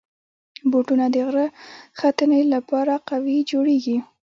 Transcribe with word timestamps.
بوټونه 0.71 1.05
د 1.13 1.15
غره 1.27 1.47
ختنې 1.99 2.41
لپاره 2.53 2.93
قوي 3.09 3.37
جوړېږي. 3.51 3.97